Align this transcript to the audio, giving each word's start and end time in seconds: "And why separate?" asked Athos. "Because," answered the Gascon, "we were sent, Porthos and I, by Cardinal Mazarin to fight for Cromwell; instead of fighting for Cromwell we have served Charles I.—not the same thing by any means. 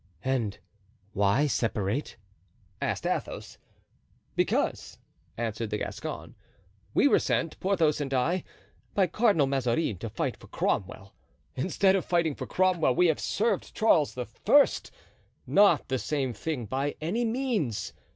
"And 0.25 0.57
why 1.13 1.45
separate?" 1.45 2.17
asked 2.81 3.05
Athos. 3.05 3.59
"Because," 4.35 4.97
answered 5.37 5.69
the 5.69 5.77
Gascon, 5.77 6.33
"we 6.95 7.07
were 7.07 7.19
sent, 7.19 7.59
Porthos 7.59 8.01
and 8.01 8.11
I, 8.11 8.43
by 8.95 9.05
Cardinal 9.05 9.45
Mazarin 9.45 9.99
to 9.99 10.09
fight 10.09 10.37
for 10.37 10.47
Cromwell; 10.47 11.13
instead 11.55 11.95
of 11.95 12.03
fighting 12.03 12.33
for 12.33 12.47
Cromwell 12.47 12.95
we 12.95 13.09
have 13.09 13.19
served 13.19 13.75
Charles 13.75 14.17
I.—not 14.17 15.87
the 15.87 15.99
same 15.99 16.33
thing 16.33 16.65
by 16.65 16.95
any 16.99 17.23
means. 17.23 17.93